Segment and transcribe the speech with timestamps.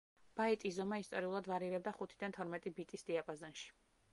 [0.39, 3.71] ბაიტის ზომა ისტორიულად ვარირებდა ხუთიდან თორმეტი ბიტის დიაპაზონში.